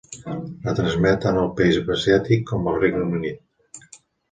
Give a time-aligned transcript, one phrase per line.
[0.61, 3.89] Retransmet tant al país asiàtic com al Regne Unit.